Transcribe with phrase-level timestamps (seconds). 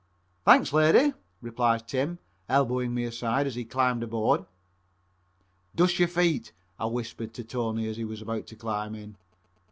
[0.45, 1.13] "Thanks, lady,"
[1.43, 2.17] replies Tim,
[2.49, 4.45] elbowing me aside as he climbed aboard.
[5.75, 9.15] "Dust your feet," I whispered to Tony as he was about to climb in.